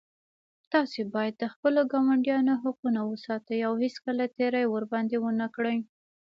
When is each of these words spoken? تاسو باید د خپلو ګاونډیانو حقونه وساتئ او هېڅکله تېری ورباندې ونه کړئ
تاسو 0.71 0.99
باید 1.15 1.35
د 1.37 1.43
خپلو 1.53 1.81
ګاونډیانو 1.91 2.53
حقونه 2.63 2.99
وساتئ 3.11 3.59
او 3.67 3.73
هېڅکله 3.83 4.23
تېری 4.37 4.65
ورباندې 4.69 5.17
ونه 5.23 5.47
کړئ 5.55 5.77